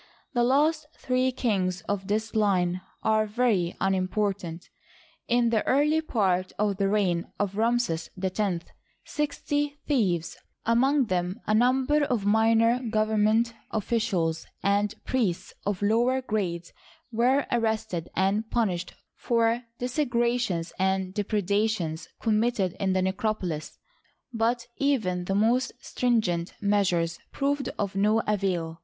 [0.33, 4.71] The last three kings of this line are very unimportant.
[5.27, 8.41] In the early part of the reign of Ramses X,
[9.05, 15.03] sixty thieves, among them a number of minor government ofincials and Digitized byCjOOQlC THE PERIOD
[15.03, 15.05] OF DECLINE, 105
[15.45, 16.73] priests of lower grades,
[17.11, 23.77] were arrested and punished for desecrations and depredations committed in the necropo lis.
[24.33, 28.79] But even the most stringent measures proved of no avail.